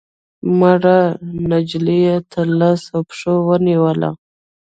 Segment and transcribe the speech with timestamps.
[0.59, 0.99] مړه
[1.49, 4.11] نجلۍ يې تر لاسو او پښو ونيوله